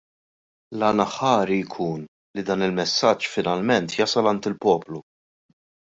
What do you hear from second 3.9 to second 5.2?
jasal għand il-poplu.